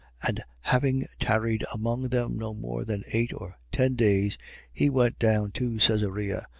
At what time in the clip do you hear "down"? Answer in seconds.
5.19-5.51